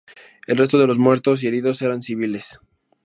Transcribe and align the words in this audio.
El 0.47 0.57
resto 0.57 0.79
de 0.79 0.87
los 0.87 0.97
muertos 0.97 1.43
y 1.43 1.47
heridos 1.47 1.83
eran 1.83 2.01
civiles. 2.01 2.59